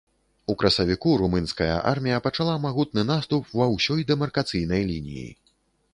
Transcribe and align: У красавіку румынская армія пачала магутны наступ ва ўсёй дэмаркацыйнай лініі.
У 0.53 0.53
красавіку 0.61 1.11
румынская 1.21 1.67
армія 1.91 2.23
пачала 2.27 2.55
магутны 2.65 3.05
наступ 3.13 3.43
ва 3.61 3.67
ўсёй 3.77 4.01
дэмаркацыйнай 4.13 4.81
лініі. 4.93 5.31